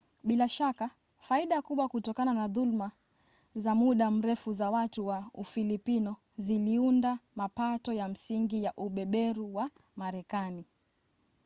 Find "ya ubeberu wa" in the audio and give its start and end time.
8.63-9.69